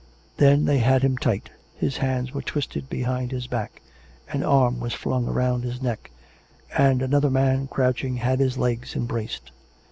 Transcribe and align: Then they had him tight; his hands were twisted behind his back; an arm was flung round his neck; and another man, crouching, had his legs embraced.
Then 0.37 0.65
they 0.65 0.79
had 0.79 1.03
him 1.03 1.15
tight; 1.15 1.51
his 1.75 1.97
hands 1.97 2.33
were 2.33 2.41
twisted 2.41 2.89
behind 2.89 3.29
his 3.31 3.45
back; 3.45 3.83
an 4.29 4.41
arm 4.41 4.79
was 4.79 4.95
flung 4.95 5.27
round 5.27 5.63
his 5.63 5.79
neck; 5.79 6.09
and 6.75 7.03
another 7.03 7.29
man, 7.29 7.67
crouching, 7.67 8.15
had 8.15 8.39
his 8.39 8.57
legs 8.57 8.95
embraced. 8.95 9.51